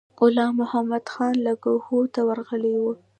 [0.19, 2.91] غلام محمدخان لکنهو ته ورغلی دی.